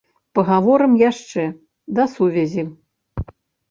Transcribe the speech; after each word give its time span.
Пагаворым 0.37 0.93
яшчэ, 1.11 1.43
да 1.95 2.03
сувязі! 2.19 2.63